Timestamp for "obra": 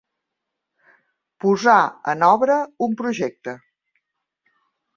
2.29-2.57